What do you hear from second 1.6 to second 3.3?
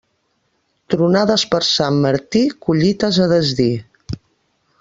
Sant Martí, collites